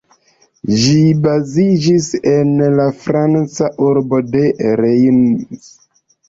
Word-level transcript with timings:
Ĝi 0.83 0.93
baziĝis 1.25 2.07
en 2.31 2.55
la 2.79 2.87
Franca 3.03 3.69
urbo 3.91 4.23
de 4.37 4.43
Reims. 4.83 5.71